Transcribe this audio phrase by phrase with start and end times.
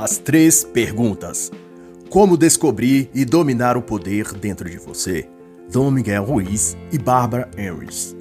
[0.00, 1.50] As três perguntas.
[2.08, 5.28] Como descobrir e dominar o poder dentro de você?
[5.72, 8.14] Dom Miguel Ruiz e Barbara Harris.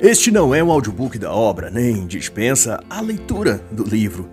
[0.00, 4.28] Este não é um audiobook da obra, nem dispensa a leitura do livro.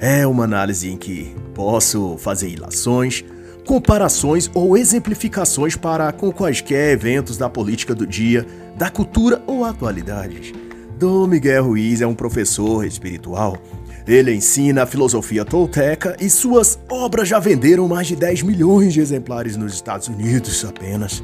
[0.00, 3.24] É uma análise em que posso fazer ilações,
[3.64, 8.44] comparações ou exemplificações para com quaisquer eventos da política do dia,
[8.76, 10.52] da cultura ou atualidades.
[10.98, 13.56] Dom Miguel Ruiz é um professor espiritual
[14.06, 19.00] ele ensina a filosofia tolteca e suas obras já venderam mais de 10 milhões de
[19.00, 21.22] exemplares nos Estados Unidos apenas.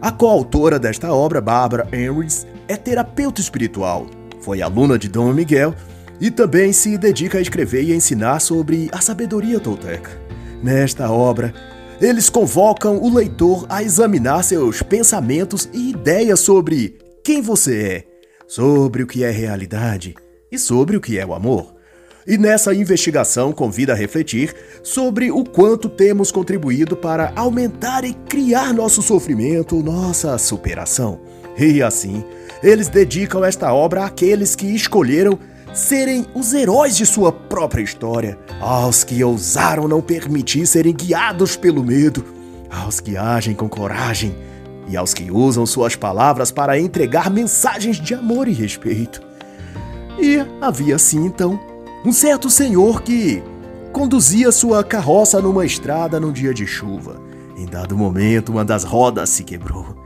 [0.00, 4.06] A coautora desta obra, Barbara Henrys, é terapeuta espiritual,
[4.40, 5.74] foi aluna de Dom Miguel
[6.20, 10.10] e também se dedica a escrever e ensinar sobre a sabedoria tolteca.
[10.62, 11.54] Nesta obra,
[12.00, 18.04] eles convocam o leitor a examinar seus pensamentos e ideias sobre quem você é,
[18.48, 20.14] sobre o que é realidade
[20.50, 21.81] e sobre o que é o amor.
[22.26, 28.72] E nessa investigação convida a refletir sobre o quanto temos contribuído para aumentar e criar
[28.72, 31.20] nosso sofrimento, nossa superação.
[31.58, 32.24] E assim,
[32.62, 35.38] eles dedicam esta obra àqueles que escolheram
[35.74, 41.82] serem os heróis de sua própria história, aos que ousaram não permitir serem guiados pelo
[41.82, 42.24] medo,
[42.70, 44.34] aos que agem com coragem
[44.88, 49.22] e aos que usam suas palavras para entregar mensagens de amor e respeito.
[50.20, 51.58] E havia assim então
[52.04, 53.42] um certo senhor que
[53.92, 57.20] conduzia sua carroça numa estrada num dia de chuva.
[57.56, 59.96] Em dado momento, uma das rodas se quebrou.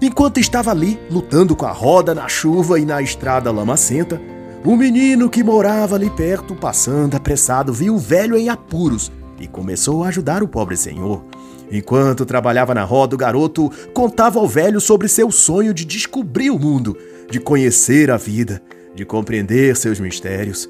[0.00, 4.20] Enquanto estava ali, lutando com a roda na chuva e na estrada lamacenta,
[4.64, 10.04] o menino que morava ali perto, passando apressado, viu o velho em apuros e começou
[10.04, 11.24] a ajudar o pobre senhor.
[11.70, 16.58] Enquanto trabalhava na roda, o garoto contava ao velho sobre seu sonho de descobrir o
[16.58, 16.96] mundo,
[17.28, 18.62] de conhecer a vida,
[18.94, 20.68] de compreender seus mistérios.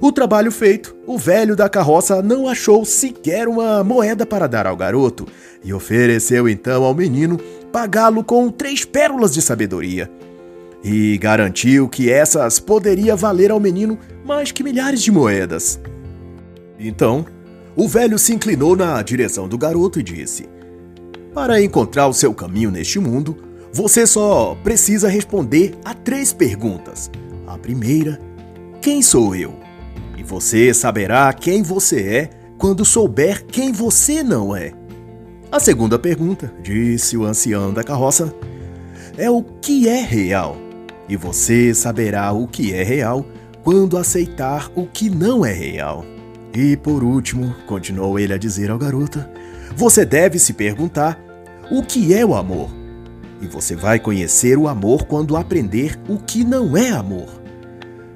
[0.00, 4.76] O trabalho feito, o velho da carroça não achou sequer uma moeda para dar ao
[4.76, 5.26] garoto
[5.62, 7.38] e ofereceu então ao menino
[7.72, 10.10] pagá-lo com três pérolas de sabedoria.
[10.82, 15.80] E garantiu que essas poderia valer ao menino mais que milhares de moedas.
[16.78, 17.24] Então,
[17.76, 20.46] o velho se inclinou na direção do garoto e disse:
[21.32, 23.36] Para encontrar o seu caminho neste mundo,
[23.72, 27.10] você só precisa responder a três perguntas.
[27.46, 28.20] A primeira:
[28.82, 29.63] Quem sou eu?
[30.24, 34.72] Você saberá quem você é quando souber quem você não é.
[35.52, 38.34] A segunda pergunta, disse o ancião da carroça,
[39.16, 40.56] é o que é real.
[41.08, 43.24] E você saberá o que é real
[43.62, 46.04] quando aceitar o que não é real.
[46.54, 49.24] E por último, continuou ele a dizer ao garoto,
[49.76, 51.20] você deve se perguntar
[51.70, 52.70] o que é o amor.
[53.42, 57.43] E você vai conhecer o amor quando aprender o que não é amor.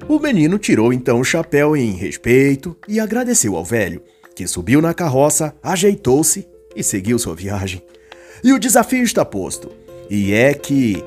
[0.09, 4.01] O menino tirou então o chapéu em respeito e agradeceu ao velho,
[4.35, 7.79] que subiu na carroça, ajeitou-se e seguiu sua viagem.
[8.43, 9.69] E o desafio está posto,
[10.09, 11.03] e é que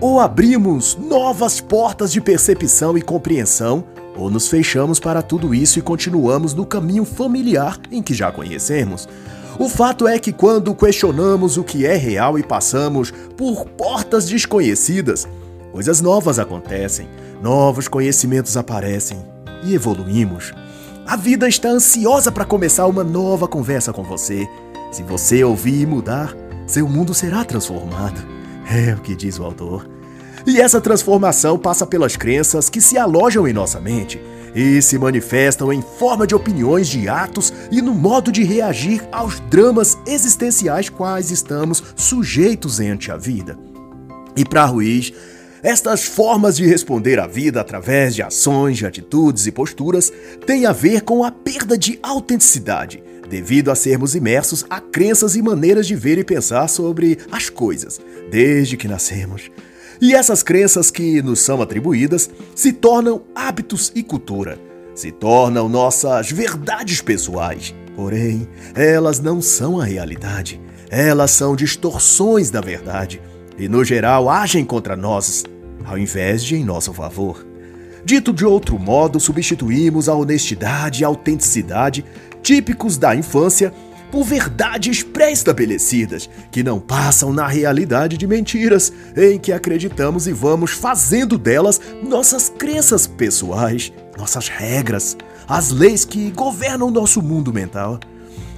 [0.00, 3.84] ou abrimos novas portas de percepção e compreensão,
[4.16, 9.08] ou nos fechamos para tudo isso e continuamos no caminho familiar em que já conhecemos.
[9.58, 15.26] O fato é que quando questionamos o que é real e passamos por portas desconhecidas,
[15.74, 17.08] coisas novas acontecem
[17.42, 19.18] novos conhecimentos aparecem
[19.64, 20.52] e evoluímos.
[21.04, 24.48] A vida está ansiosa para começar uma nova conversa com você.
[24.92, 26.32] Se você ouvir e mudar,
[26.64, 28.24] seu mundo será transformado.
[28.70, 29.84] É o que diz o autor.
[30.46, 34.22] E essa transformação passa pelas crenças que se alojam em nossa mente
[34.54, 39.40] e se manifestam em forma de opiniões de atos e no modo de reagir aos
[39.50, 43.58] dramas existenciais quais estamos sujeitos ante a vida.
[44.36, 45.12] E para Ruiz,
[45.64, 50.12] estas formas de responder à vida através de ações, de atitudes e posturas
[50.46, 55.40] têm a ver com a perda de autenticidade, devido a sermos imersos a crenças e
[55.40, 57.98] maneiras de ver e pensar sobre as coisas,
[58.30, 59.50] desde que nascemos.
[60.02, 64.58] E essas crenças que nos são atribuídas se tornam hábitos e cultura,
[64.94, 67.74] se tornam nossas verdades pessoais.
[67.96, 70.60] Porém, elas não são a realidade,
[70.90, 73.18] elas são distorções da verdade
[73.56, 75.44] e, no geral, agem contra nós
[75.84, 77.46] ao invés de em nosso favor.
[78.04, 82.04] Dito de outro modo, substituímos a honestidade e a autenticidade
[82.42, 83.72] típicos da infância
[84.12, 90.70] por verdades pré-estabelecidas, que não passam na realidade de mentiras, em que acreditamos e vamos
[90.70, 95.16] fazendo delas nossas crenças pessoais, nossas regras,
[95.48, 97.98] as leis que governam nosso mundo mental.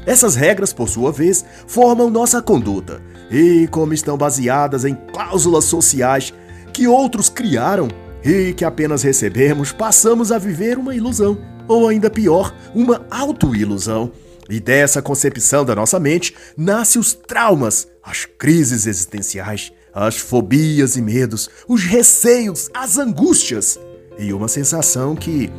[0.04, 3.00] Essas regras, por sua vez, formam nossa conduta,
[3.30, 6.34] e como estão baseadas em cláusulas sociais
[6.76, 7.88] que outros criaram
[8.22, 14.12] e que apenas recebemos, passamos a viver uma ilusão, ou ainda pior, uma autoilusão.
[14.50, 21.00] E dessa concepção da nossa mente nasce os traumas, as crises existenciais, as fobias e
[21.00, 23.80] medos, os receios, as angústias
[24.18, 25.50] e uma sensação que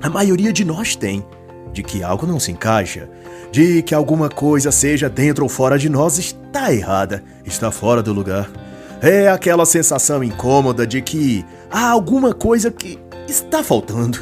[0.00, 1.26] a maioria de nós tem
[1.72, 3.08] de que algo não se encaixa,
[3.50, 8.12] de que alguma coisa, seja dentro ou fora de nós, está errada, está fora do
[8.12, 8.48] lugar.
[9.02, 14.20] É aquela sensação incômoda de que há alguma coisa que está faltando.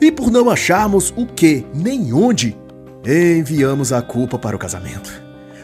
[0.00, 2.56] E por não acharmos o que nem onde,
[3.06, 5.12] enviamos a culpa para o casamento,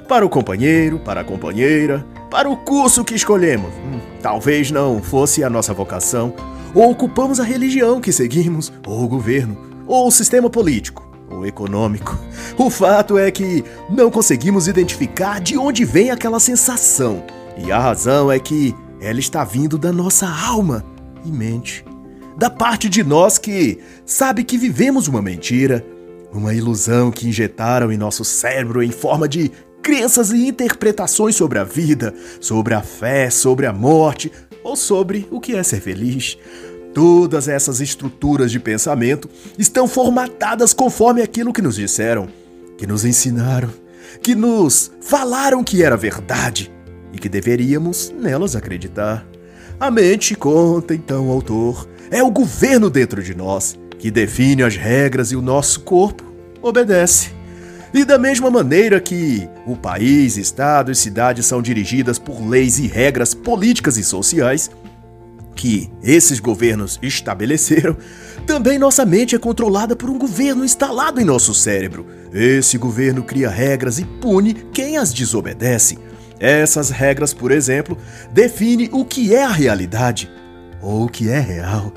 [0.06, 3.70] para o companheiro, para a companheira, para o curso que escolhemos.
[3.76, 6.34] Hum, talvez não fosse a nossa vocação,
[6.74, 9.56] ou ocupamos a religião que seguimos, ou o governo,
[9.86, 12.18] ou o sistema político, ou econômico.
[12.58, 17.24] O fato é que não conseguimos identificar de onde vem aquela sensação,
[17.56, 20.84] e a razão é que ela está vindo da nossa alma
[21.24, 21.84] e mente.
[22.36, 25.84] Da parte de nós que sabe que vivemos uma mentira,
[26.32, 29.50] uma ilusão que injetaram em nosso cérebro em forma de
[29.82, 34.30] crenças e interpretações sobre a vida, sobre a fé, sobre a morte
[34.62, 36.38] ou sobre o que é ser feliz.
[36.94, 42.28] Todas essas estruturas de pensamento estão formatadas conforme aquilo que nos disseram,
[42.76, 43.70] que nos ensinaram,
[44.22, 46.70] que nos falaram que era verdade
[47.12, 49.26] e que deveríamos nelas acreditar.
[49.78, 54.76] A mente, conta então o autor, é o governo dentro de nós que define as
[54.76, 56.24] regras e o nosso corpo
[56.62, 57.32] obedece.
[57.92, 62.86] E da mesma maneira que o país, estado e cidade são dirigidas por leis e
[62.86, 64.70] regras políticas e sociais
[65.56, 67.96] que esses governos estabeleceram,
[68.46, 72.06] também nossa mente é controlada por um governo instalado em nosso cérebro.
[72.32, 75.98] Esse governo cria regras e pune quem as desobedece.
[76.40, 77.98] Essas regras, por exemplo,
[78.32, 80.30] definem o que é a realidade
[80.80, 81.92] ou o que é real,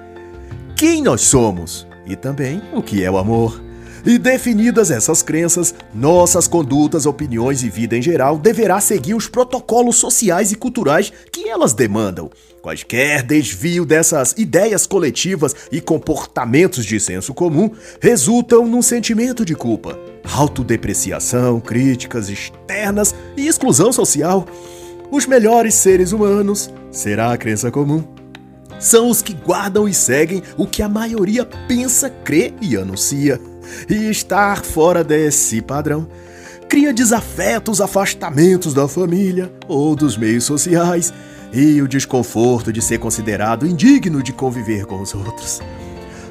[0.75, 3.63] quem nós somos e também o que é o amor.
[4.05, 9.95] E definidas essas crenças, nossas condutas, opiniões e vida em geral deverá seguir os protocolos
[9.95, 12.29] sociais e culturais que elas demandam.
[12.61, 17.71] Quaisquer desvio dessas ideias coletivas e comportamentos de senso comum
[18.01, 19.97] resultam num sentimento de culpa,
[20.33, 24.45] autodepreciação, críticas externas e exclusão social.
[25.09, 28.03] Os melhores seres humanos será a crença comum
[28.79, 33.39] são os que guardam e seguem o que a maioria pensa, crê e anuncia.
[33.89, 36.07] E estar fora desse padrão
[36.67, 41.13] cria desafetos, afastamentos da família ou dos meios sociais
[41.53, 45.61] e o desconforto de ser considerado indigno de conviver com os outros.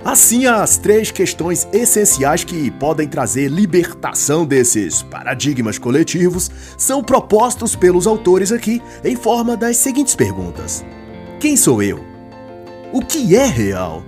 [0.04, 8.08] Assim, as três questões essenciais que podem trazer libertação desses paradigmas coletivos são propostos pelos
[8.08, 10.84] autores aqui em forma das seguintes perguntas:
[11.38, 12.04] Quem sou eu?
[12.92, 14.02] O que é real?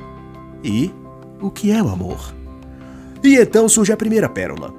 [0.64, 0.92] E
[1.40, 2.34] o que é o amor?
[3.25, 4.75] E então surge a primeira pérola.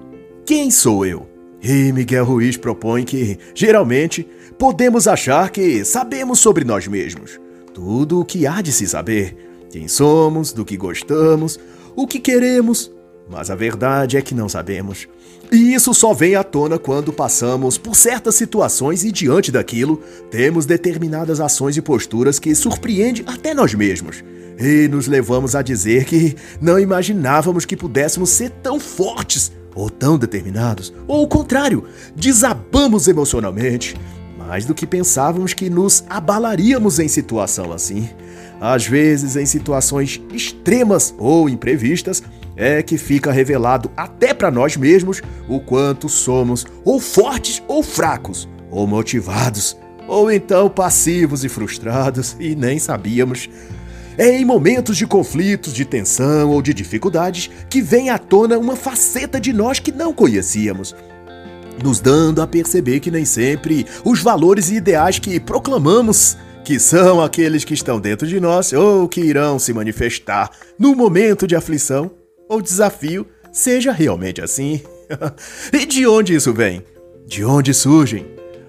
[0.45, 1.27] Quem sou eu?
[1.63, 4.27] E Miguel Ruiz propõe que, geralmente,
[4.59, 7.39] podemos achar que sabemos sobre nós mesmos.
[7.73, 9.35] Tudo o que há de se saber.
[9.71, 11.59] Quem somos, do que gostamos,
[11.95, 12.91] o que queremos.
[13.27, 15.07] Mas a verdade é que não sabemos.
[15.51, 19.99] E isso só vem à tona quando passamos por certas situações e, diante daquilo,
[20.29, 24.23] temos determinadas ações e posturas que surpreendem até nós mesmos.
[24.57, 30.17] E nos levamos a dizer que não imaginávamos que pudéssemos ser tão fortes ou tão
[30.17, 31.83] determinados, ou o contrário,
[32.15, 33.95] desabamos emocionalmente,
[34.37, 38.09] mais do que pensávamos que nos abalaríamos em situação assim.
[38.61, 42.23] Às vezes, em situações extremas ou imprevistas,
[42.55, 48.47] é que fica revelado até para nós mesmos o quanto somos ou fortes ou fracos,
[48.71, 49.77] ou motivados,
[50.07, 53.49] ou então passivos e frustrados e nem sabíamos.
[54.17, 58.75] É em momentos de conflitos, de tensão ou de dificuldades que vem à tona uma
[58.75, 60.95] faceta de nós que não conhecíamos,
[61.83, 67.21] nos dando a perceber que nem sempre os valores e ideais que proclamamos, que são
[67.21, 72.09] aqueles que estão dentro de nós ou que irão se manifestar no momento de aflição
[72.47, 74.81] ou desafio, seja realmente assim.
[75.73, 76.83] e de onde isso vem?
[77.27, 78.25] De onde surgem?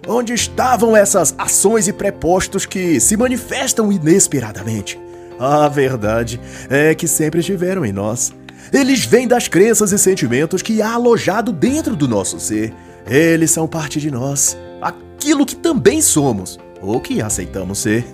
[0.09, 5.06] Onde estavam essas ações e prepostos que se manifestam inesperadamente?
[5.39, 6.41] A verdade
[6.71, 8.33] é que sempre estiveram em nós.
[8.73, 12.73] Eles vêm das crenças e sentimentos que há alojado dentro do nosso ser.
[13.07, 18.05] Eles são parte de nós, aquilo que também somos, ou que aceitamos ser.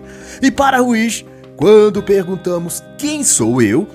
[0.42, 1.24] E para Ruiz,
[1.56, 3.86] quando perguntamos quem sou eu,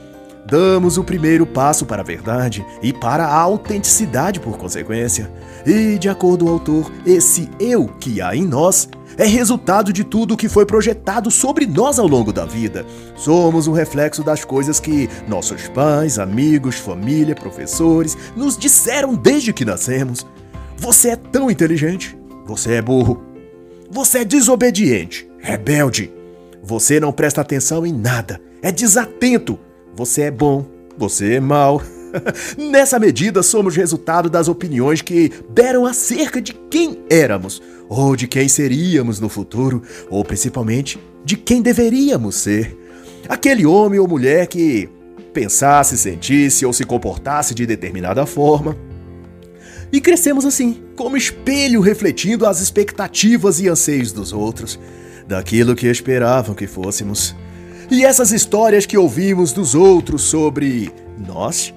[0.46, 5.30] damos o primeiro passo para a verdade e para a autenticidade por consequência.
[5.66, 10.04] E, de acordo com o autor, esse eu que há em nós é resultado de
[10.04, 12.86] tudo o que foi projetado sobre nós ao longo da vida.
[13.16, 19.66] Somos um reflexo das coisas que nossos pais, amigos, família, professores nos disseram desde que
[19.66, 20.26] nascemos.
[20.78, 22.18] Você é tão inteligente.
[22.46, 23.24] Você é burro.
[23.90, 26.14] Você é desobediente, rebelde.
[26.62, 28.40] Você não presta atenção em nada.
[28.62, 29.58] É desatento.
[29.96, 30.66] Você é bom.
[30.98, 31.82] Você é mau.
[32.58, 38.48] Nessa medida, somos resultado das opiniões que deram acerca de quem éramos, ou de quem
[38.48, 42.78] seríamos no futuro, ou principalmente de quem deveríamos ser.
[43.28, 44.90] Aquele homem ou mulher que
[45.34, 48.76] pensasse, sentisse ou se comportasse de determinada forma.
[49.92, 54.80] E crescemos assim, como espelho refletindo as expectativas e anseios dos outros,
[55.28, 57.36] daquilo que esperavam que fôssemos.
[57.90, 61.74] E essas histórias que ouvimos dos outros sobre nós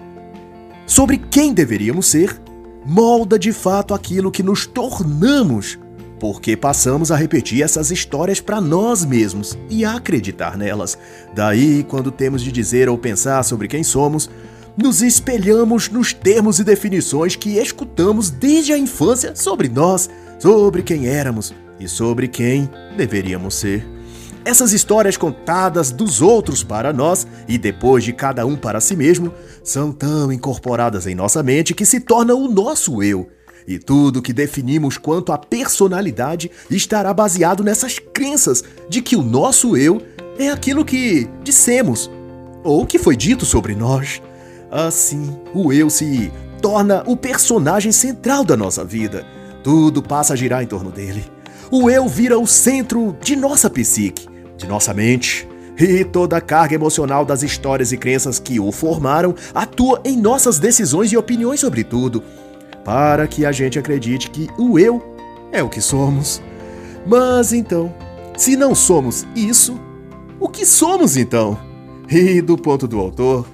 [0.91, 2.43] sobre quem deveríamos ser,
[2.85, 5.79] molda de fato aquilo que nos tornamos,
[6.19, 10.99] porque passamos a repetir essas histórias para nós mesmos e a acreditar nelas.
[11.33, 14.29] Daí, quando temos de dizer ou pensar sobre quem somos,
[14.77, 21.07] nos espelhamos nos termos e definições que escutamos desde a infância sobre nós, sobre quem
[21.07, 24.00] éramos e sobre quem deveríamos ser.
[24.45, 29.33] Essas histórias contadas dos outros para nós e depois de cada um para si mesmo
[29.63, 33.29] são tão incorporadas em nossa mente que se tornam o nosso eu.
[33.67, 39.77] E tudo que definimos quanto à personalidade estará baseado nessas crenças de que o nosso
[39.77, 40.01] eu
[40.39, 42.11] é aquilo que dissemos
[42.65, 44.23] ou que foi dito sobre nós.
[44.71, 46.33] Assim, o eu se
[46.63, 49.27] torna o personagem central da nossa vida.
[49.63, 51.23] Tudo passa a girar em torno dele.
[51.71, 54.30] O eu vira o centro de nossa psique
[54.61, 55.49] de nossa mente.
[55.79, 60.59] E toda a carga emocional das histórias e crenças que o formaram atua em nossas
[60.59, 62.23] decisões e opiniões sobre tudo,
[62.85, 65.03] para que a gente acredite que o eu
[65.51, 66.43] é o que somos.
[67.07, 67.95] Mas então,
[68.37, 69.81] se não somos isso,
[70.39, 71.59] o que somos então?
[72.11, 73.47] E do ponto do autor,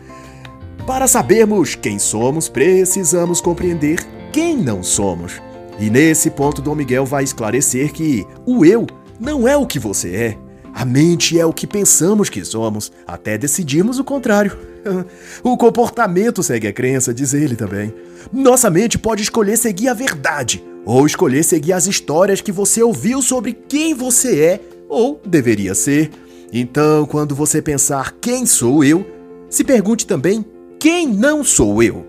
[0.84, 3.98] para sabermos quem somos, precisamos compreender
[4.32, 5.40] quem não somos.
[5.78, 8.86] E nesse ponto, Dom Miguel vai esclarecer que o eu
[9.20, 10.38] não é o que você é,
[10.76, 14.58] a mente é o que pensamos que somos, até decidirmos o contrário.
[15.42, 17.94] o comportamento segue a crença, diz ele também.
[18.30, 23.22] Nossa mente pode escolher seguir a verdade, ou escolher seguir as histórias que você ouviu
[23.22, 26.10] sobre quem você é ou deveria ser.
[26.52, 29.06] Então, quando você pensar quem sou eu,
[29.48, 30.44] se pergunte também
[30.78, 32.06] quem não sou eu.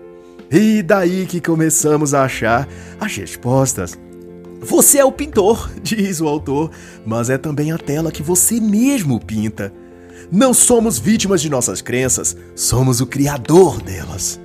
[0.52, 2.68] E daí que começamos a achar
[3.00, 3.98] as respostas.
[4.60, 6.70] Você é o pintor, diz o autor,
[7.06, 9.72] mas é também a tela que você mesmo pinta.
[10.30, 14.40] Não somos vítimas de nossas crenças, somos o criador delas.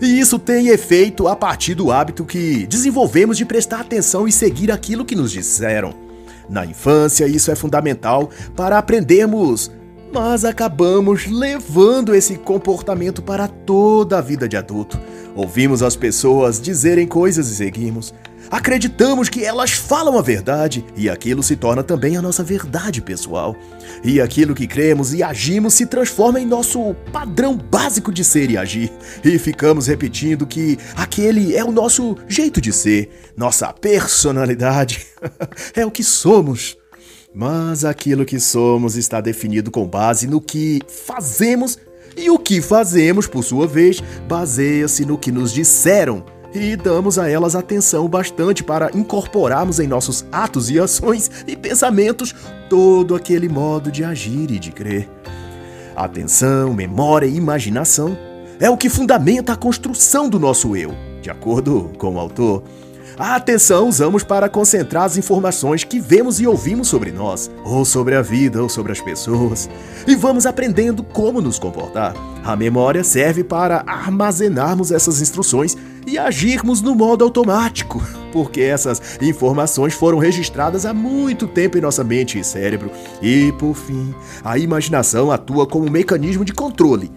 [0.00, 4.70] E isso tem efeito a partir do hábito que desenvolvemos de prestar atenção e seguir
[4.70, 5.94] aquilo que nos disseram.
[6.48, 9.70] Na infância, isso é fundamental para aprendermos,
[10.12, 15.00] mas acabamos levando esse comportamento para toda a vida de adulto.
[15.34, 18.14] Ouvimos as pessoas dizerem coisas e seguimos.
[18.50, 23.56] Acreditamos que elas falam a verdade e aquilo se torna também a nossa verdade pessoal.
[24.02, 28.56] E aquilo que cremos e agimos se transforma em nosso padrão básico de ser e
[28.56, 28.92] agir.
[29.24, 35.06] E ficamos repetindo que aquele é o nosso jeito de ser, nossa personalidade.
[35.74, 36.76] é o que somos.
[37.34, 41.78] Mas aquilo que somos está definido com base no que fazemos
[42.16, 47.28] e o que fazemos, por sua vez, baseia-se no que nos disseram e damos a
[47.28, 52.34] elas atenção bastante para incorporarmos em nossos atos e ações e pensamentos
[52.70, 55.10] todo aquele modo de agir e de crer.
[55.96, 58.16] Atenção, memória e imaginação
[58.60, 62.62] é o que fundamenta a construção do nosso eu, de acordo com o autor.
[63.16, 68.16] A atenção usamos para concentrar as informações que vemos e ouvimos sobre nós, ou sobre
[68.16, 69.68] a vida, ou sobre as pessoas,
[70.04, 72.14] e vamos aprendendo como nos comportar.
[72.44, 79.94] A memória serve para armazenarmos essas instruções e agirmos no modo automático, porque essas informações
[79.94, 82.90] foram registradas há muito tempo em nossa mente e cérebro.
[83.22, 87.10] E, por fim, a imaginação atua como um mecanismo de controle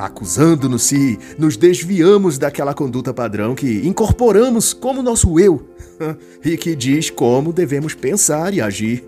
[0.00, 5.62] acusando-nos se nos desviamos daquela conduta padrão que incorporamos como nosso eu
[6.42, 9.04] e que diz como devemos pensar e agir.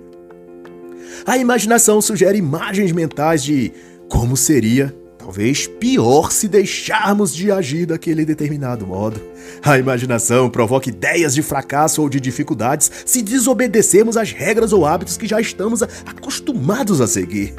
[1.25, 3.73] A imaginação sugere imagens mentais de
[4.09, 9.21] como seria, talvez pior, se deixarmos de agir daquele determinado modo.
[9.63, 15.17] A imaginação provoca ideias de fracasso ou de dificuldades se desobedecermos às regras ou hábitos
[15.17, 17.55] que já estamos acostumados a seguir.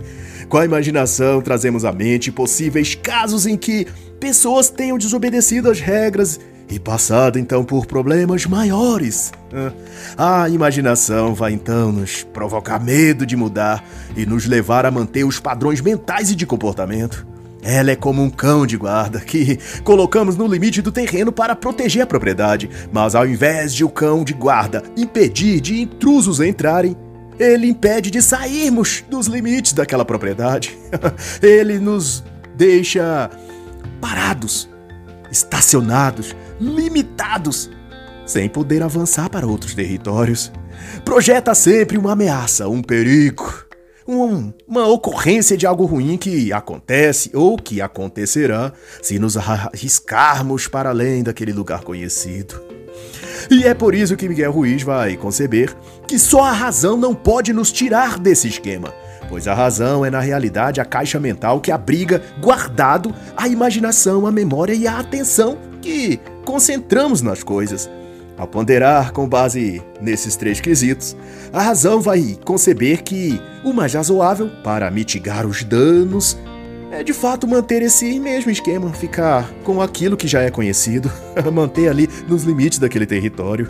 [0.49, 3.87] Com a imaginação, trazemos à mente possíveis casos em que
[4.19, 9.31] pessoas tenham desobedecido às regras e passada então por problemas maiores.
[10.17, 13.83] A imaginação vai então nos provocar medo de mudar
[14.17, 17.32] e nos levar a manter os padrões mentais e de comportamento.
[17.63, 22.03] Ela é como um cão de guarda que colocamos no limite do terreno para proteger
[22.03, 26.95] a propriedade, mas ao invés de o cão de guarda impedir de intrusos entrarem,
[27.39, 30.77] ele impede de sairmos dos limites daquela propriedade.
[31.41, 32.23] ele nos
[32.55, 33.29] deixa
[34.01, 34.69] parados,
[35.31, 37.71] estacionados, limitados,
[38.25, 40.51] sem poder avançar para outros territórios.
[41.05, 43.65] Projeta sempre uma ameaça, um perigo,
[44.07, 50.89] um, uma ocorrência de algo ruim que acontece ou que acontecerá se nos arriscarmos para
[50.89, 52.61] além daquele lugar conhecido.
[53.49, 55.75] E é por isso que Miguel Ruiz vai conceber
[56.07, 58.93] que só a razão não pode nos tirar desse esquema,
[59.27, 64.31] pois a razão é na realidade a caixa mental que abriga guardado a imaginação, a
[64.31, 67.89] memória e a atenção que concentramos nas coisas.
[68.43, 71.15] Ao ponderar com base nesses três quesitos,
[71.53, 76.37] a razão vai conceber que o mais razoável para mitigar os danos
[76.91, 81.09] é de fato manter esse mesmo esquema, ficar com aquilo que já é conhecido,
[81.53, 83.69] manter ali nos limites daquele território.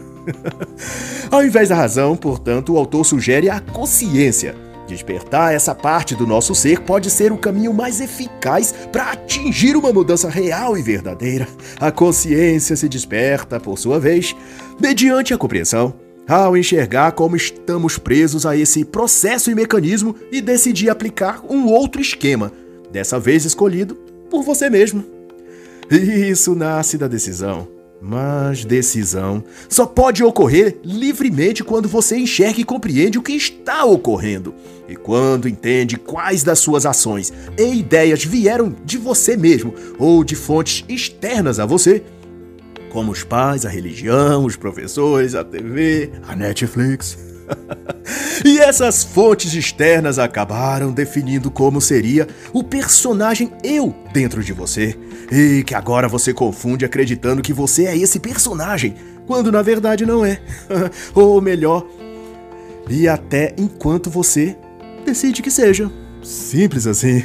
[1.29, 4.55] Ao invés da razão, portanto, o autor sugere a consciência
[4.93, 9.91] Despertar essa parte do nosso ser pode ser o caminho mais eficaz para atingir uma
[9.91, 11.47] mudança real e verdadeira.
[11.79, 14.35] A consciência se desperta, por sua vez,
[14.79, 15.95] mediante a compreensão,
[16.27, 21.99] ao enxergar como estamos presos a esse processo e mecanismo e decidir aplicar um outro
[21.99, 22.51] esquema,
[22.91, 23.95] dessa vez escolhido
[24.29, 25.03] por você mesmo.
[25.89, 27.72] Isso nasce da decisão.
[28.05, 34.53] Mas decisão só pode ocorrer livremente quando você enxerga e compreende o que está ocorrendo.
[34.89, 40.35] E quando entende quais das suas ações e ideias vieram de você mesmo ou de
[40.35, 42.03] fontes externas a você,
[42.91, 47.32] como os pais, a religião, os professores, a TV, a Netflix.
[48.45, 54.97] e essas fontes externas acabaram definindo como seria o personagem eu dentro de você.
[55.31, 60.25] E que agora você confunde acreditando que você é esse personagem, quando na verdade não
[60.25, 60.39] é.
[61.15, 61.85] Ou melhor,
[62.89, 64.55] e até enquanto você
[65.05, 65.91] decide que seja.
[66.21, 67.23] Simples assim.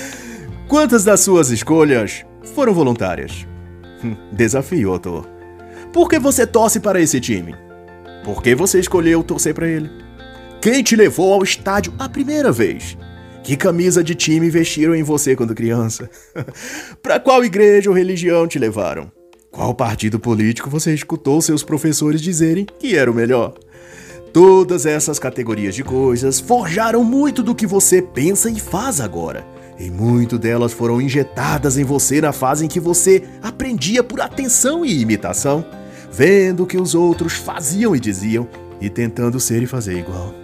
[0.68, 2.24] Quantas das suas escolhas
[2.54, 3.46] foram voluntárias?
[4.32, 5.28] Desafio, autor.
[5.92, 7.54] Por que você torce para esse time?
[8.24, 9.90] Por que você escolheu torcer para ele?
[10.60, 12.96] Quem te levou ao estádio a primeira vez?
[13.42, 16.08] Que camisa de time vestiram em você quando criança?
[17.02, 19.10] para qual igreja ou religião te levaram?
[19.50, 23.54] Qual partido político você escutou seus professores dizerem que era o melhor?
[24.32, 29.44] Todas essas categorias de coisas forjaram muito do que você pensa e faz agora.
[29.78, 34.84] E muito delas foram injetadas em você na fase em que você aprendia por atenção
[34.84, 35.64] e imitação
[36.10, 38.48] vendo o que os outros faziam e diziam
[38.80, 40.34] e tentando ser e fazer igual.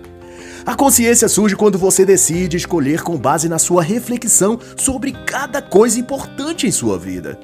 [0.64, 5.98] A consciência surge quando você decide escolher com base na sua reflexão sobre cada coisa
[5.98, 7.38] importante em sua vida.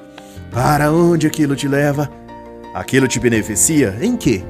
[0.51, 2.09] Para onde aquilo te leva?
[2.73, 3.97] Aquilo te beneficia?
[4.01, 4.43] Em quê?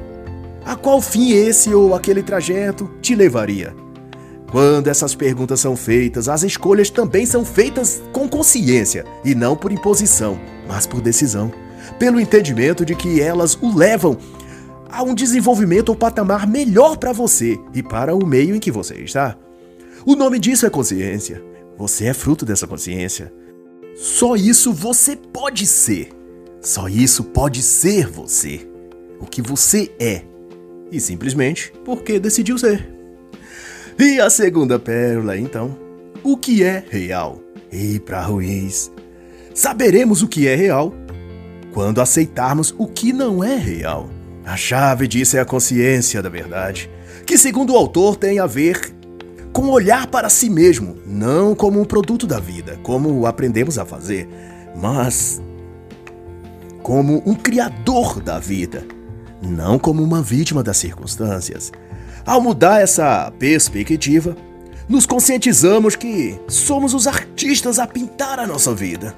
[0.64, 3.74] A qual fim esse ou aquele trajeto te levaria?
[4.50, 9.72] Quando essas perguntas são feitas, as escolhas também são feitas com consciência e não por
[9.72, 11.52] imposição, mas por decisão
[11.98, 14.18] pelo entendimento de que elas o levam
[14.90, 18.94] a um desenvolvimento ou patamar melhor para você e para o meio em que você
[18.94, 19.36] está.
[20.06, 21.42] O nome disso é consciência.
[21.76, 23.32] Você é fruto dessa consciência.
[23.96, 26.10] Só isso você pode ser.
[26.60, 28.68] Só isso pode ser você.
[29.20, 30.22] O que você é.
[30.92, 32.88] E simplesmente porque decidiu ser.
[33.98, 35.76] E a segunda pérola, então.
[36.22, 37.40] O que é real?
[37.72, 38.92] E para Ruiz,
[39.52, 40.94] saberemos o que é real
[41.74, 44.08] quando aceitarmos o que não é real.
[44.46, 46.88] A chave disso é a consciência da verdade,
[47.26, 48.94] que, segundo o autor, tem a ver
[49.52, 54.28] com olhar para si mesmo, não como um produto da vida, como aprendemos a fazer,
[54.76, 55.42] mas
[56.82, 58.86] como um criador da vida,
[59.42, 61.72] não como uma vítima das circunstâncias.
[62.24, 64.36] Ao mudar essa perspectiva,
[64.88, 69.14] nos conscientizamos que somos os artistas a pintar a nossa vida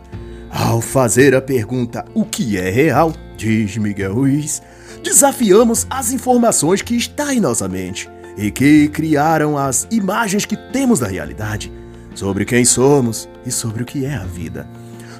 [0.56, 4.62] ao fazer a pergunta o que é real, diz Miguel Ruiz,
[5.02, 10.98] desafiamos as informações que estão em nossa mente e que criaram as imagens que temos
[10.98, 11.70] da realidade,
[12.14, 14.66] sobre quem somos e sobre o que é a vida.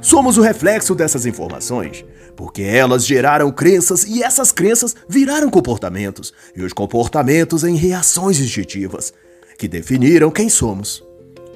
[0.01, 2.03] Somos o reflexo dessas informações,
[2.35, 9.13] porque elas geraram crenças e essas crenças viraram comportamentos, e os comportamentos em reações instintivas,
[9.59, 11.05] que definiram quem somos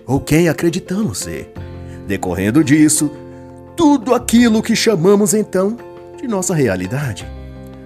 [0.06, 1.50] ou quem acreditamos ser.
[2.06, 3.10] Decorrendo disso,
[3.80, 5.74] tudo aquilo que chamamos então
[6.20, 7.26] de nossa realidade.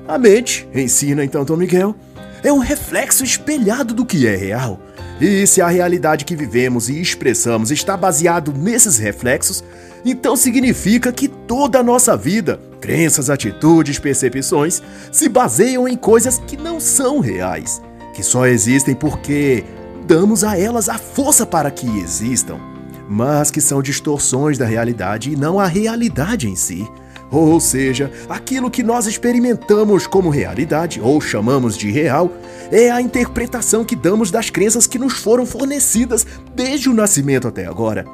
[0.08, 1.94] A mente, ensina então Tom Miguel,
[2.42, 4.80] é um reflexo espelhado do que é real.
[5.20, 9.62] E se a realidade que vivemos e expressamos está baseado nesses reflexos,
[10.04, 16.56] então significa que toda a nossa vida, crenças, atitudes, percepções, se baseiam em coisas que
[16.56, 17.80] não são reais,
[18.16, 19.62] que só existem porque
[20.08, 22.58] damos a elas a força para que existam,
[23.08, 26.86] mas que são distorções da realidade e não a realidade em si.
[27.30, 32.30] Ou seja, aquilo que nós experimentamos como realidade, ou chamamos de real,
[32.70, 37.66] é a interpretação que damos das crenças que nos foram fornecidas desde o nascimento até
[37.66, 38.04] agora.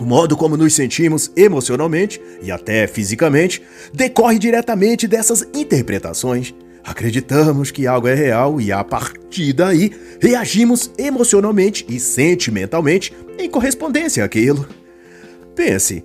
[0.00, 6.54] O modo como nos sentimos emocionalmente e até fisicamente decorre diretamente dessas interpretações.
[6.84, 14.24] Acreditamos que algo é real e a partir daí reagimos emocionalmente e sentimentalmente em correspondência
[14.24, 14.66] àquilo.
[15.54, 16.04] Pense,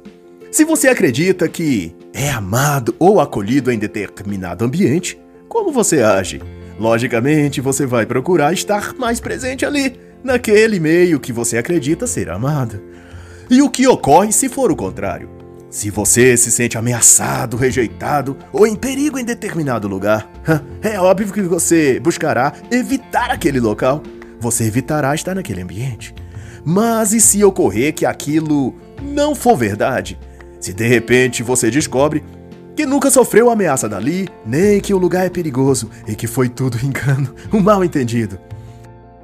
[0.52, 6.42] se você acredita que é amado ou acolhido em determinado ambiente, como você age?
[6.80, 12.82] Logicamente, você vai procurar estar mais presente ali, naquele meio que você acredita ser amado.
[13.50, 15.35] E o que ocorre se for o contrário?
[15.76, 20.26] Se você se sente ameaçado, rejeitado ou em perigo em determinado lugar,
[20.82, 24.02] é óbvio que você buscará evitar aquele local.
[24.40, 26.16] Você evitará estar naquele ambiente.
[26.64, 30.18] Mas e se ocorrer que aquilo não for verdade?
[30.62, 32.24] Se de repente você descobre
[32.74, 36.80] que nunca sofreu ameaça dali, nem que o lugar é perigoso e que foi tudo
[36.88, 38.40] engano, um mal entendido.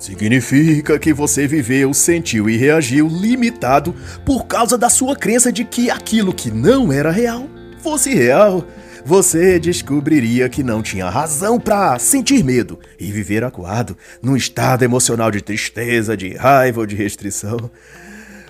[0.02, 5.92] Significa que você viveu, sentiu e reagiu limitado por causa da sua crença de que
[5.92, 7.48] aquilo que não era real
[7.84, 8.66] fosse real.
[9.06, 15.30] Você descobriria que não tinha razão para sentir medo e viver acuado, num estado emocional
[15.30, 17.70] de tristeza, de raiva ou de restrição.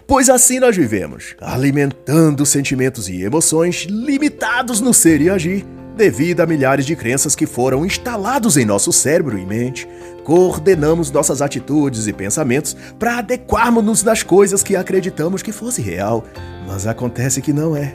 [0.07, 6.45] Pois assim nós vivemos, alimentando sentimentos e emoções limitados no ser e agir, devido a
[6.45, 9.87] milhares de crenças que foram instalados em nosso cérebro e mente,
[10.23, 16.23] coordenamos nossas atitudes e pensamentos para adequarmos-nos das coisas que acreditamos que fosse real,
[16.67, 17.93] mas acontece que não é.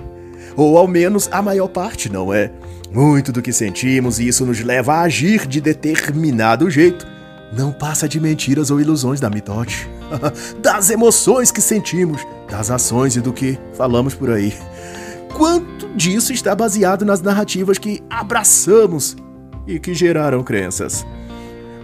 [0.56, 2.50] Ou ao menos a maior parte não é.
[2.90, 7.06] Muito do que sentimos e isso nos leva a agir de determinado jeito
[7.52, 9.88] não passa de mentiras ou ilusões da mitote,
[10.60, 14.52] das emoções que sentimos, das ações e do que falamos por aí.
[15.34, 19.16] Quanto disso está baseado nas narrativas que abraçamos
[19.66, 21.04] e que geraram crenças?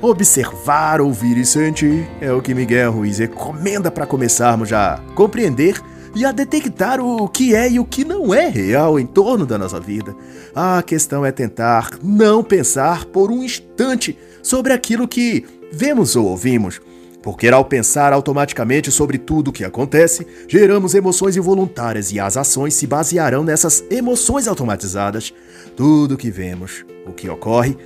[0.03, 5.81] Observar, ouvir e sentir é o que Miguel Ruiz recomenda para começarmos a compreender
[6.13, 9.57] e a detectar o que é e o que não é real em torno da
[9.57, 10.13] nossa vida.
[10.53, 16.81] A questão é tentar não pensar por um instante sobre aquilo que vemos ou ouvimos,
[17.23, 22.75] porque ao pensar automaticamente sobre tudo o que acontece, geramos emoções involuntárias e as ações
[22.75, 25.33] se basearão nessas emoções automatizadas.
[25.77, 27.79] Tudo que vemos, o que ocorre,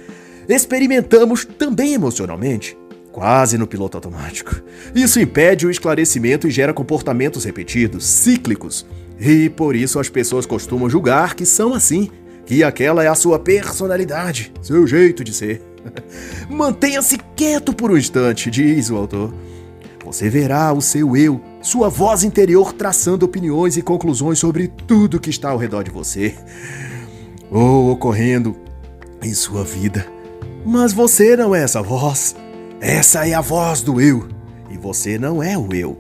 [0.49, 2.77] experimentamos também emocionalmente,
[3.13, 4.63] quase no piloto automático.
[4.95, 8.87] Isso impede o esclarecimento e gera comportamentos repetidos, cíclicos.
[9.19, 12.11] E por isso as pessoas costumam julgar que são assim,
[12.45, 15.63] que aquela é a sua personalidade, seu jeito de ser.
[16.49, 19.35] Mantenha-se quieto por um instante, diz o autor.
[20.05, 25.31] Você verá o seu eu, sua voz interior traçando opiniões e conclusões sobre tudo que
[25.31, 26.37] está ao redor de você
[27.51, 28.57] ou ocorrendo
[29.21, 30.16] em sua vida.
[30.69, 32.35] Mas você não é essa voz.
[32.81, 34.27] Essa é a voz do eu.
[34.69, 35.97] E você não é o eu.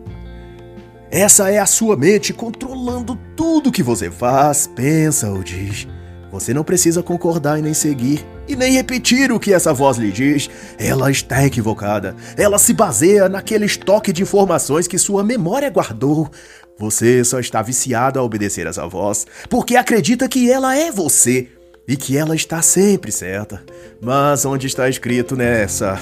[1.09, 5.87] Essa é a sua mente controlando tudo que você faz, pensa ou diz.
[6.33, 10.11] Você não precisa concordar e nem seguir e nem repetir o que essa voz lhe
[10.11, 10.51] diz.
[10.77, 12.17] Ela está equivocada.
[12.37, 16.29] Ela se baseia naquele estoque de informações que sua memória guardou.
[16.77, 21.51] Você só está viciado a obedecer essa voz porque acredita que ela é você
[21.87, 23.63] e que ela está sempre certa.
[24.01, 25.99] Mas onde está escrito nessa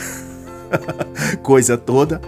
[1.42, 2.20] coisa toda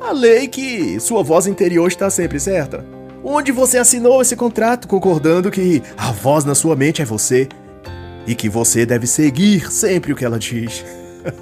[0.00, 2.84] a lei que sua voz interior está sempre certa?
[3.22, 7.46] Onde você assinou esse contrato concordando que a voz na sua mente é você
[8.26, 10.84] e que você deve seguir sempre o que ela diz?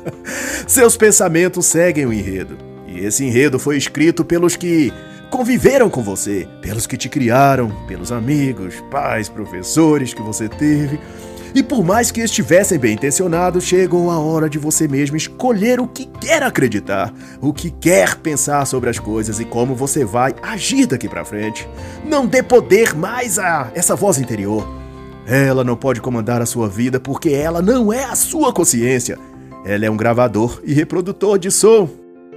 [0.66, 4.92] Seus pensamentos seguem o enredo, e esse enredo foi escrito pelos que
[5.30, 10.98] conviveram com você, pelos que te criaram, pelos amigos, pais, professores que você teve.
[11.54, 15.88] E por mais que estivessem bem intencionados, chegou a hora de você mesmo escolher o
[15.88, 20.86] que quer acreditar, o que quer pensar sobre as coisas e como você vai agir
[20.86, 21.68] daqui para frente.
[22.04, 24.66] Não dê poder mais a essa voz interior.
[25.26, 29.18] Ela não pode comandar a sua vida porque ela não é a sua consciência.
[29.64, 31.88] Ela é um gravador e reprodutor de som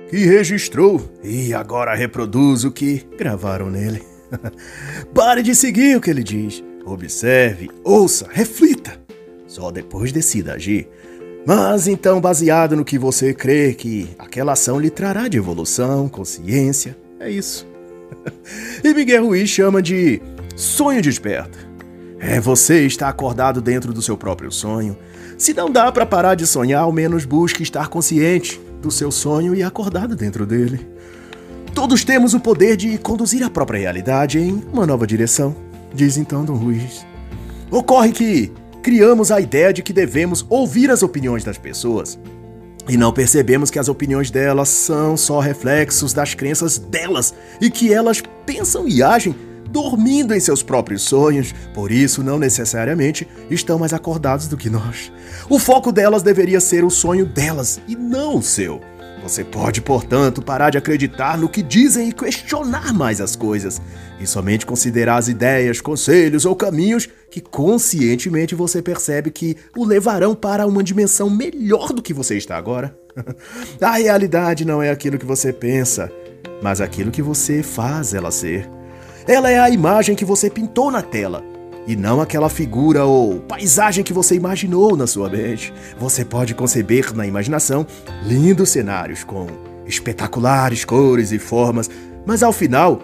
[0.10, 4.04] que registrou e agora reproduz o que gravaram nele.
[5.16, 6.62] Pare de seguir o que ele diz.
[6.86, 9.01] Observe, ouça, reflita.
[9.52, 10.88] Só depois decida agir.
[11.46, 16.96] Mas então, baseado no que você crê que aquela ação lhe trará de evolução, consciência,
[17.20, 17.68] é isso.
[18.82, 20.22] e Miguel Ruiz chama de
[20.56, 21.60] sonho desperta.
[22.18, 24.96] É você estar acordado dentro do seu próprio sonho.
[25.38, 29.54] Se não dá para parar de sonhar, ao menos busque estar consciente do seu sonho
[29.54, 30.88] e acordado dentro dele.
[31.76, 35.54] Todos temos o poder de conduzir a própria realidade em uma nova direção,
[35.94, 37.06] diz então Dom Ruiz.
[37.70, 42.20] Ocorre que criamos a ideia de que devemos ouvir as opiniões das pessoas.
[42.90, 47.94] E não percebemos que as opiniões delas são só reflexos das crenças delas e que
[47.94, 49.36] elas pensam e agem
[49.70, 55.12] dormindo em seus próprios sonhos, por isso não necessariamente estão mais acordados do que nós.
[55.50, 58.82] O foco delas deveria ser o sonho delas e não o seu.
[59.24, 63.80] Você pode, portanto, parar de acreditar no que dizem e questionar mais as coisas,
[64.20, 70.34] e somente considerar as ideias, conselhos ou caminhos que conscientemente você percebe que o levarão
[70.34, 72.98] para uma dimensão melhor do que você está agora.
[73.80, 76.12] a realidade não é aquilo que você pensa,
[76.62, 78.68] mas aquilo que você faz ela ser.
[79.28, 81.44] Ela é a imagem que você pintou na tela,
[81.88, 85.74] e não aquela figura ou paisagem que você imaginou na sua mente.
[86.00, 87.86] Você pode conceber na imaginação
[88.24, 89.48] lindos cenários com
[89.86, 91.90] espetaculares cores e formas,
[92.26, 93.02] mas ao final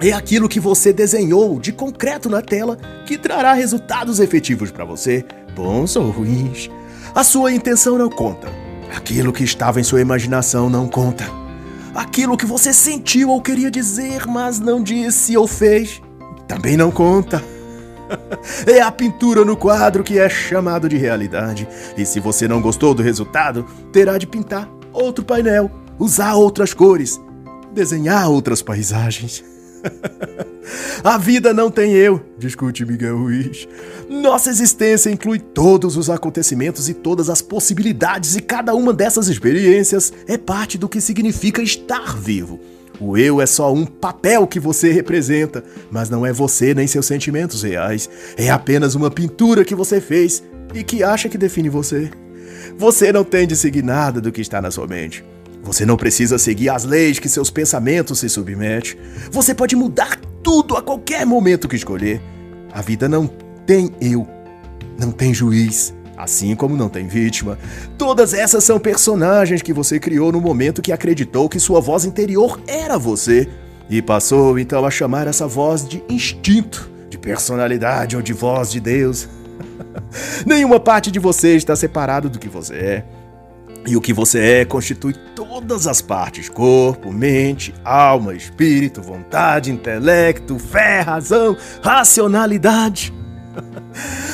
[0.00, 5.24] é aquilo que você desenhou de concreto na tela que trará resultados efetivos para você,
[5.54, 6.68] bons ou ruins.
[7.14, 8.48] A sua intenção não conta.
[8.94, 11.24] Aquilo que estava em sua imaginação não conta.
[11.94, 16.00] Aquilo que você sentiu ou queria dizer, mas não disse ou fez,
[16.48, 17.51] também não conta.
[18.66, 21.68] É a pintura no quadro que é chamado de realidade.
[21.96, 27.20] E se você não gostou do resultado, terá de pintar outro painel, usar outras cores,
[27.72, 29.44] desenhar outras paisagens.
[31.02, 33.66] A vida não tem eu, discute Miguel Ruiz.
[34.08, 40.12] Nossa existência inclui todos os acontecimentos e todas as possibilidades, e cada uma dessas experiências
[40.28, 42.60] é parte do que significa estar vivo.
[43.04, 47.04] O eu é só um papel que você representa, mas não é você nem seus
[47.04, 48.08] sentimentos reais.
[48.36, 50.40] É apenas uma pintura que você fez
[50.72, 52.12] e que acha que define você.
[52.78, 55.24] Você não tem de seguir nada do que está na sua mente.
[55.64, 58.96] Você não precisa seguir as leis que seus pensamentos se submetem.
[59.32, 62.22] Você pode mudar tudo a qualquer momento que escolher.
[62.72, 63.26] A vida não
[63.66, 64.28] tem eu,
[64.96, 67.58] não tem juiz, Assim como não tem vítima,
[67.96, 72.60] todas essas são personagens que você criou no momento que acreditou que sua voz interior
[72.66, 73.48] era você
[73.88, 78.80] e passou então a chamar essa voz de instinto, de personalidade ou de voz de
[78.80, 79.28] Deus.
[80.46, 83.04] Nenhuma parte de você está separada do que você é.
[83.86, 90.58] E o que você é constitui todas as partes: corpo, mente, alma, espírito, vontade, intelecto,
[90.58, 93.12] fé, razão, racionalidade.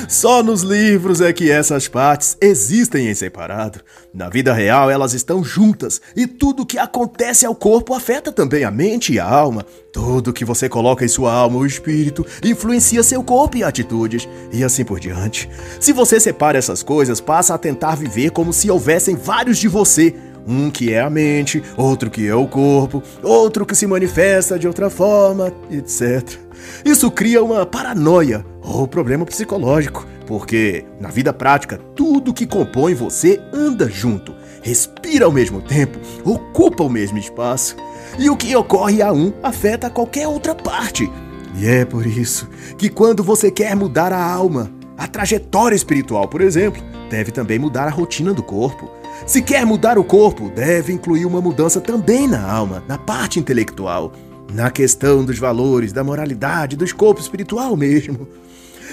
[0.08, 3.80] Só nos livros é que essas partes existem em separado.
[4.14, 8.70] Na vida real, elas estão juntas e tudo que acontece ao corpo afeta também a
[8.70, 9.64] mente e a alma.
[9.92, 14.64] Tudo que você coloca em sua alma ou espírito influencia seu corpo e atitudes, e
[14.64, 15.48] assim por diante.
[15.80, 20.14] Se você separa essas coisas, passa a tentar viver como se houvessem vários de você,
[20.48, 24.66] um que é a mente, outro que é o corpo, outro que se manifesta de
[24.66, 26.38] outra forma, etc.
[26.84, 33.40] Isso cria uma paranoia ou problema psicológico, porque na vida prática tudo que compõe você
[33.52, 37.76] anda junto, respira ao mesmo tempo, ocupa o mesmo espaço.
[38.18, 41.10] E o que ocorre a um afeta qualquer outra parte.
[41.54, 46.40] E é por isso que quando você quer mudar a alma, a trajetória espiritual, por
[46.40, 48.90] exemplo, deve também mudar a rotina do corpo.
[49.26, 54.12] Se quer mudar o corpo, deve incluir uma mudança também na alma, na parte intelectual,
[54.52, 58.28] na questão dos valores, da moralidade, do escopo espiritual mesmo.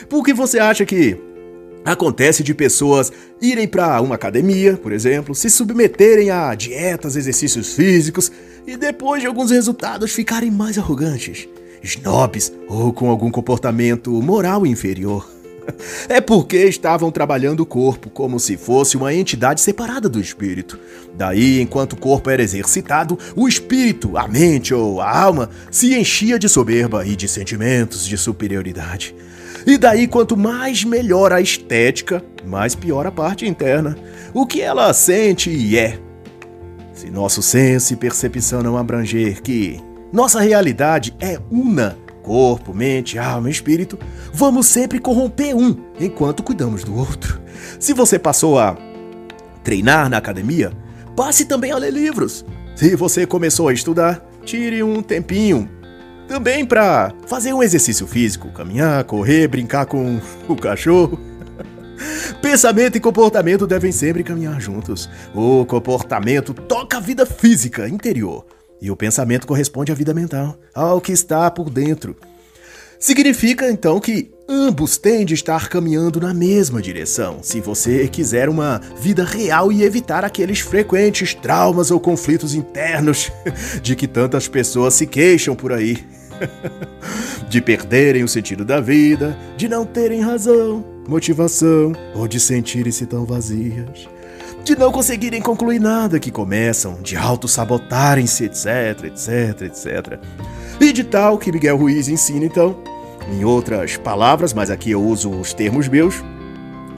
[0.09, 1.17] Por que você acha que
[1.85, 8.31] Acontece de pessoas irem para uma academia, por exemplo, se submeterem a dietas, exercícios físicos
[8.65, 11.47] e depois de alguns resultados ficarem mais arrogantes,
[11.83, 15.34] snobs ou com algum comportamento moral inferior.
[16.07, 20.79] É porque estavam trabalhando o corpo como se fosse uma entidade separada do espírito.
[21.17, 26.37] Daí, enquanto o corpo era exercitado, o espírito, a mente ou a alma se enchia
[26.37, 29.15] de soberba e de sentimentos de superioridade.
[29.65, 33.97] E daí, quanto mais melhor a estética, mais pior a parte interna.
[34.33, 35.99] O que ela sente e é.
[36.93, 39.79] Se nosso senso e percepção não abranger que
[40.13, 43.99] nossa realidade é una corpo, mente, alma e espírito,
[44.33, 47.39] vamos sempre corromper um enquanto cuidamos do outro.
[47.79, 48.75] Se você passou a
[49.63, 50.73] treinar na academia,
[51.15, 52.43] passe também a ler livros.
[52.75, 55.69] Se você começou a estudar, tire um tempinho
[56.27, 61.19] também para fazer um exercício físico, caminhar, correr, brincar com o cachorro.
[62.41, 65.07] Pensamento e comportamento devem sempre caminhar juntos.
[65.33, 68.45] O comportamento toca a vida física interior
[68.85, 72.15] e o pensamento corresponde à vida mental, ao que está por dentro.
[72.99, 78.79] Significa então que ambos têm de estar caminhando na mesma direção, se você quiser uma
[78.99, 83.31] vida real e evitar aqueles frequentes traumas ou conflitos internos
[83.81, 86.05] de que tantas pessoas se queixam por aí.
[87.49, 93.25] de perderem o sentido da vida, de não terem razão, motivação ou de sentirem-se tão
[93.25, 94.07] vazias,
[94.65, 100.19] de não conseguirem concluir nada que começam, de auto-sabotarem-se, etc, etc, etc.
[100.81, 102.75] E de tal que Miguel Ruiz ensina então,
[103.31, 106.15] em outras palavras, mas aqui eu uso os termos meus,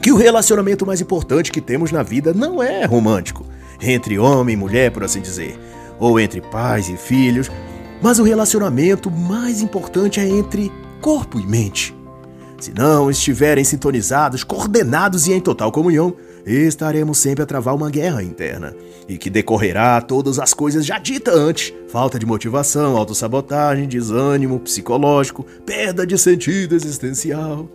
[0.01, 3.45] que o relacionamento mais importante que temos na vida não é romântico,
[3.81, 5.59] entre homem e mulher, por assim dizer,
[5.99, 7.51] ou entre pais e filhos,
[8.01, 11.93] mas o relacionamento mais importante é entre corpo e mente.
[12.61, 16.15] Se não estiverem sintonizados, coordenados e em total comunhão,
[16.53, 18.75] estaremos sempre a travar uma guerra interna,
[19.07, 25.45] e que decorrerá todas as coisas já ditas antes: falta de motivação, autossabotagem, desânimo psicológico,
[25.65, 27.69] perda de sentido existencial.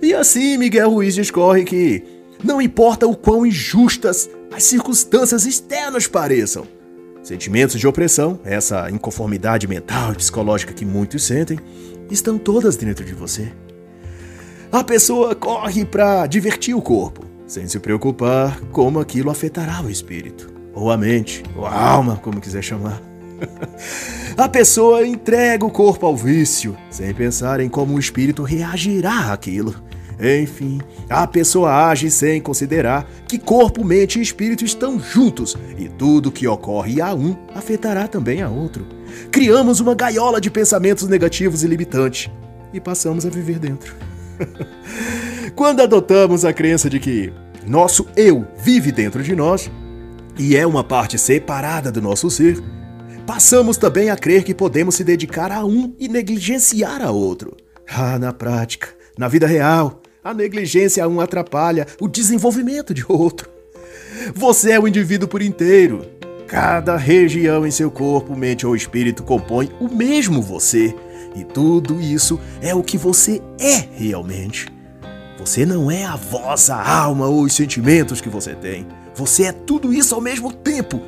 [0.00, 2.02] E assim Miguel Ruiz discorre que
[2.44, 6.66] não importa o quão injustas as circunstâncias externas pareçam,
[7.26, 11.58] Sentimentos de opressão, essa inconformidade mental e psicológica que muitos sentem,
[12.08, 13.50] estão todas dentro de você.
[14.70, 20.52] A pessoa corre para divertir o corpo, sem se preocupar como aquilo afetará o espírito,
[20.74, 23.00] ou a mente, ou a alma, como quiser chamar.
[24.36, 29.74] A pessoa entrega o corpo ao vício, sem pensar em como o espírito reagirá àquilo.
[30.18, 30.78] Enfim,
[31.08, 36.46] a pessoa age sem considerar que corpo, mente e espírito estão juntos e tudo que
[36.46, 38.86] ocorre a um afetará também a outro.
[39.30, 42.30] Criamos uma gaiola de pensamentos negativos e limitantes
[42.72, 43.94] e passamos a viver dentro.
[45.54, 47.32] Quando adotamos a crença de que
[47.66, 49.70] nosso eu vive dentro de nós
[50.38, 52.62] e é uma parte separada do nosso ser,
[53.26, 57.56] passamos também a crer que podemos se dedicar a um e negligenciar a outro.
[57.88, 63.48] Ah, na prática, na vida real, a negligência a um atrapalha o desenvolvimento de outro.
[64.34, 66.04] Você é o indivíduo por inteiro.
[66.46, 70.94] Cada região em seu corpo, mente ou espírito compõe o mesmo você.
[71.34, 74.75] E tudo isso é o que você é realmente.
[75.38, 78.86] Você não é a voz, a alma ou os sentimentos que você tem.
[79.14, 81.00] Você é tudo isso ao mesmo tempo.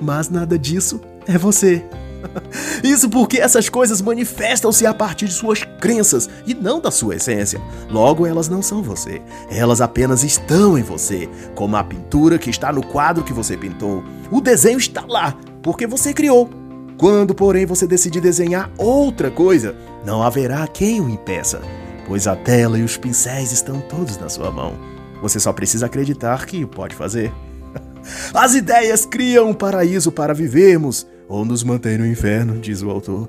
[0.00, 1.84] Mas nada disso é você.
[2.84, 7.60] Isso porque essas coisas manifestam-se a partir de suas crenças e não da sua essência.
[7.88, 9.22] Logo, elas não são você.
[9.50, 14.04] Elas apenas estão em você, como a pintura que está no quadro que você pintou.
[14.30, 16.50] O desenho está lá, porque você criou.
[16.98, 21.62] Quando, porém, você decidir desenhar outra coisa, não haverá quem o impeça,
[22.10, 24.76] pois a tela e os pincéis estão todos na sua mão.
[25.22, 27.32] Você só precisa acreditar que pode fazer.
[28.34, 33.28] As ideias criam um paraíso para vivermos ou nos mantém no inferno, diz o autor.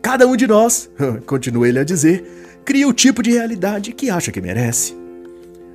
[0.00, 0.88] Cada um de nós,
[1.26, 2.24] continua ele a dizer,
[2.64, 4.96] cria o tipo de realidade que acha que merece.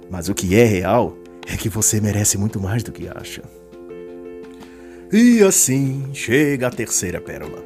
[0.09, 1.15] Mas o que é real
[1.45, 3.43] é que você merece muito mais do que acha.
[5.13, 7.63] E assim chega a terceira pérola.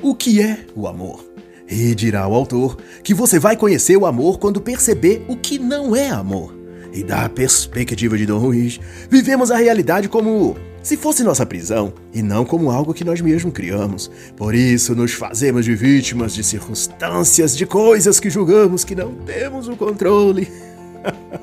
[0.00, 1.29] O que é o amor?
[1.70, 5.94] E dirá o autor que você vai conhecer o amor quando perceber o que não
[5.94, 6.58] é amor.
[6.92, 12.22] E da perspectiva de Dom Ruiz, vivemos a realidade como se fosse nossa prisão e
[12.22, 14.10] não como algo que nós mesmos criamos.
[14.36, 19.68] Por isso nos fazemos de vítimas de circunstâncias, de coisas que julgamos que não temos
[19.68, 20.50] o controle.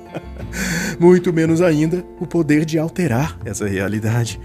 [0.99, 4.39] Muito menos ainda o poder de alterar essa realidade.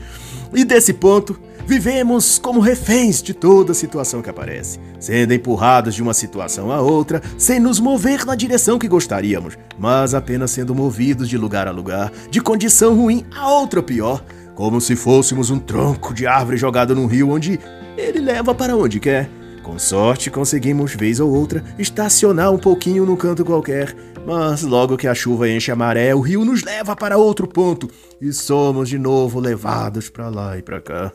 [0.54, 6.14] E desse ponto, vivemos como reféns de toda situação que aparece, sendo empurrados de uma
[6.14, 11.38] situação a outra, sem nos mover na direção que gostaríamos, mas apenas sendo movidos de
[11.38, 14.22] lugar a lugar, de condição ruim a outra pior
[14.54, 17.58] como se fôssemos um tronco de árvore jogado num rio onde
[17.96, 19.28] ele leva para onde quer.
[19.62, 23.94] Com sorte, conseguimos, vez ou outra, estacionar um pouquinho num canto qualquer,
[24.26, 27.88] mas logo que a chuva enche a maré, o rio nos leva para outro ponto
[28.20, 31.12] e somos de novo levados para lá e para cá.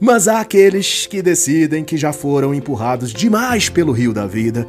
[0.00, 4.66] Mas há aqueles que decidem que já foram empurrados demais pelo rio da vida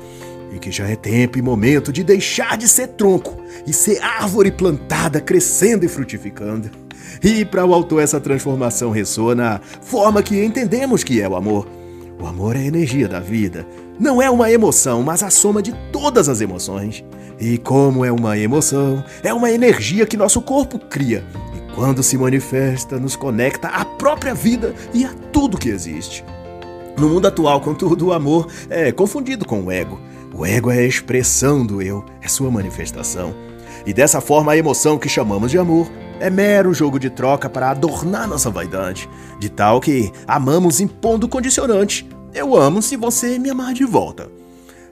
[0.54, 4.52] e que já é tempo e momento de deixar de ser tronco e ser árvore
[4.52, 6.70] plantada, crescendo e frutificando.
[7.24, 11.68] E para o autor essa transformação ressoa na forma que entendemos que é o amor.
[12.20, 13.66] O amor é a energia da vida.
[14.00, 17.04] Não é uma emoção, mas a soma de todas as emoções.
[17.40, 21.24] E como é uma emoção, é uma energia que nosso corpo cria.
[21.80, 26.26] Quando se manifesta, nos conecta à própria vida e a tudo que existe.
[26.98, 29.98] No mundo atual, contudo, o amor é confundido com o ego.
[30.36, 33.34] O ego é a expressão do eu, é sua manifestação.
[33.86, 37.70] E dessa forma a emoção que chamamos de amor é mero jogo de troca para
[37.70, 39.10] adornar nossa vaidade,
[39.40, 42.06] de tal que amamos impondo condicionante.
[42.34, 44.30] Eu amo se você me amar de volta.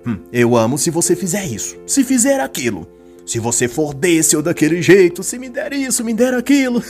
[0.06, 2.88] Hum, eu amo se você fizer isso, se fizer aquilo.
[3.28, 6.82] Se você for desse ou daquele jeito, se me der isso, me der aquilo.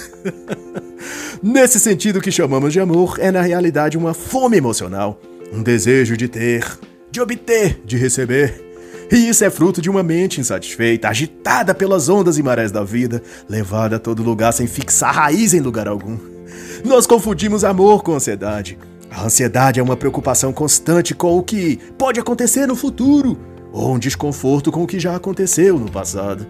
[1.42, 5.20] Nesse sentido que chamamos de amor, é na realidade uma fome emocional,
[5.52, 6.64] um desejo de ter,
[7.10, 8.64] de obter, de receber.
[9.12, 13.24] E isso é fruto de uma mente insatisfeita, agitada pelas ondas e marés da vida,
[13.50, 16.20] levada a todo lugar sem fixar raiz em lugar algum.
[16.86, 18.78] Nós confundimos amor com ansiedade.
[19.10, 23.40] A ansiedade é uma preocupação constante com o que pode acontecer no futuro,
[23.72, 26.48] ou um desconforto com o que já aconteceu no passado.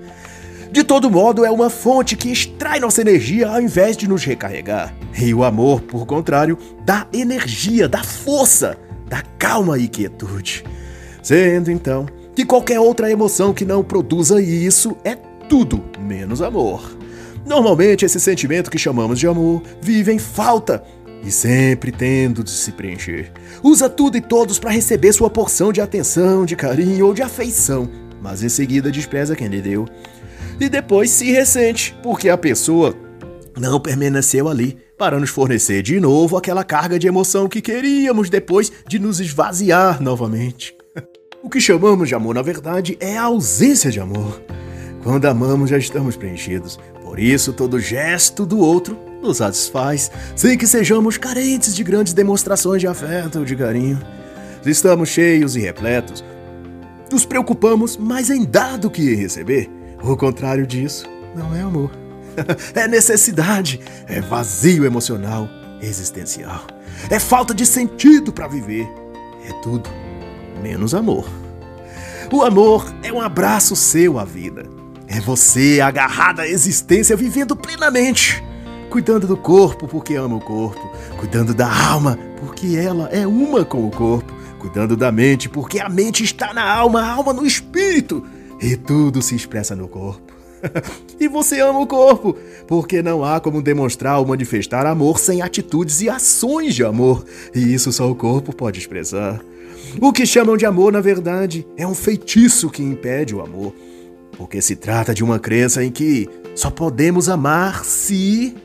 [0.72, 4.93] De todo modo, é uma fonte que extrai nossa energia ao invés de nos recarregar.
[5.18, 10.63] E o amor, por contrário, dá energia, dá força, dá calma e quietude.
[11.24, 12.05] Sendo então
[12.36, 16.97] que qualquer outra emoção que não produza isso é tudo menos amor.
[17.45, 20.84] Normalmente, esse sentimento que chamamos de amor vive em falta
[21.24, 23.32] e sempre tendo de se preencher.
[23.63, 27.89] Usa tudo e todos para receber sua porção de atenção, de carinho ou de afeição,
[28.22, 29.86] mas em seguida despreza quem lhe deu.
[30.59, 32.95] E depois se ressente, porque a pessoa
[33.59, 38.72] não permaneceu ali para nos fornecer de novo aquela carga de emoção que queríamos depois
[38.88, 40.76] de nos esvaziar novamente.
[41.43, 44.41] O que chamamos de amor, na verdade, é a ausência de amor.
[45.01, 46.78] Quando amamos, já estamos preenchidos.
[47.01, 52.82] Por isso, todo gesto do outro nos satisfaz, sem que sejamos carentes de grandes demonstrações
[52.82, 53.99] de afeto ou de carinho.
[54.65, 56.24] Estamos cheios e repletos.
[57.11, 59.70] Nos preocupamos mais em dar do que em receber.
[60.03, 61.05] O contrário disso
[61.36, 61.91] não é amor.
[62.76, 65.49] é necessidade, é vazio emocional,
[65.82, 66.68] existencial.
[67.09, 68.88] É falta de sentido para viver.
[69.47, 69.89] É tudo
[70.61, 71.28] menos amor.
[72.32, 74.65] O amor é um abraço seu à vida.
[75.07, 78.43] É você agarrado à existência, vivendo plenamente.
[78.89, 80.89] Cuidando do corpo porque ama o corpo.
[81.19, 84.33] Cuidando da alma porque ela é uma com o corpo.
[84.59, 88.23] Cuidando da mente porque a mente está na alma, a alma no espírito.
[88.61, 90.33] E tudo se expressa no corpo.
[91.19, 92.35] e você ama o corpo,
[92.67, 97.23] porque não há como demonstrar ou manifestar amor sem atitudes e ações de amor,
[97.53, 99.39] e isso só o corpo pode expressar.
[100.01, 103.73] O que chamam de amor, na verdade, é um feitiço que impede o amor,
[104.38, 108.55] porque se trata de uma crença em que só podemos amar se.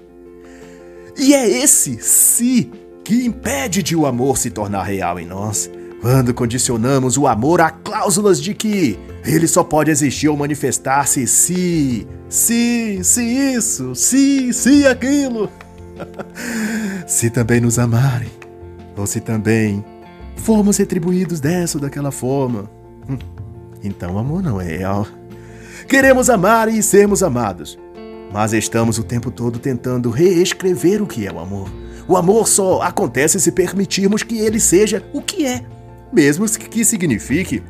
[1.17, 2.71] E é esse se
[3.05, 5.71] que impede de o amor se tornar real em nós.
[6.01, 12.07] Quando condicionamos o amor a cláusulas de que ele só pode existir ou manifestar-se se,
[12.29, 15.49] se, se isso, se, se aquilo.
[17.07, 18.31] se também nos amarem,
[18.97, 19.85] ou se também
[20.37, 22.69] formos retribuídos dessa ou daquela forma.
[23.09, 23.19] Hum,
[23.85, 25.07] então amor não é real.
[25.89, 27.79] Queremos amar e sermos amados,
[28.33, 31.71] mas estamos o tempo todo tentando reescrever o que é o amor.
[32.09, 35.65] O amor só acontece se permitirmos que ele seja o que é
[36.13, 37.63] mesmo que signifique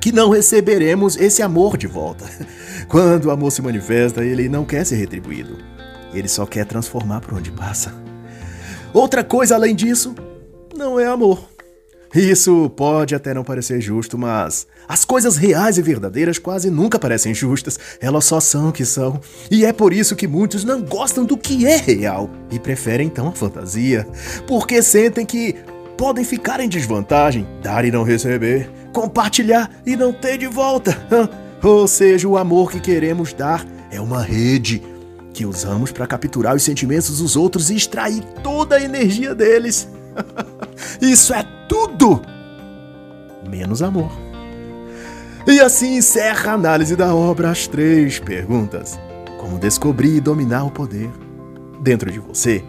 [0.00, 2.28] que não receberemos esse amor de volta.
[2.88, 5.56] Quando o amor se manifesta, ele não quer ser retribuído.
[6.12, 7.94] Ele só quer transformar por onde passa.
[8.92, 10.14] Outra coisa além disso,
[10.76, 11.51] não é amor.
[12.14, 17.34] Isso pode até não parecer justo, mas as coisas reais e verdadeiras quase nunca parecem
[17.34, 19.18] justas, elas só são o que são.
[19.50, 23.28] E é por isso que muitos não gostam do que é real e preferem então
[23.28, 24.06] a fantasia,
[24.46, 25.56] porque sentem que
[25.96, 30.96] podem ficar em desvantagem, dar e não receber, compartilhar e não ter de volta.
[31.62, 34.82] Ou seja, o amor que queremos dar é uma rede
[35.32, 39.88] que usamos para capturar os sentimentos dos outros e extrair toda a energia deles.
[41.00, 42.20] Isso é tudo
[43.48, 44.12] menos amor.
[45.46, 49.00] E assim encerra a análise da obra As Três Perguntas.
[49.40, 51.10] Como descobrir e dominar o poder
[51.80, 52.62] dentro de você,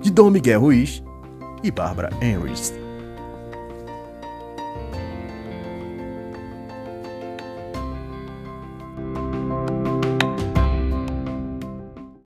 [0.00, 1.00] de Dom Miguel Ruiz
[1.62, 2.74] e Barbara Henrys.